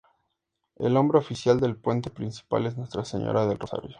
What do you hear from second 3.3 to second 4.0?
del Rosario"".